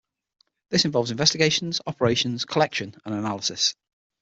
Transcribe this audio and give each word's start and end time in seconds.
This 0.71 0.85
involves 0.85 1.11
investigations, 1.11 1.79
operations, 1.85 2.43
collection 2.43 2.99
and 3.05 3.13
analysis. 3.13 3.75